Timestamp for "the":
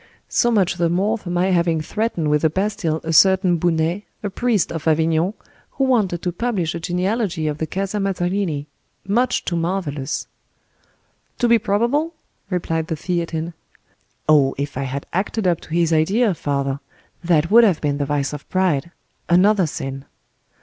0.77-0.89, 2.41-2.49, 7.59-7.67, 12.87-12.95, 17.99-18.05